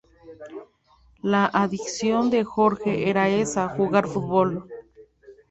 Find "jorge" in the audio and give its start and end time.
2.43-3.11